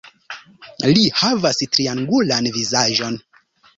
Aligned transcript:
Li 0.95 1.03
havas 1.21 1.61
triangulan 1.75 2.49
vizaĝon. 2.57 3.21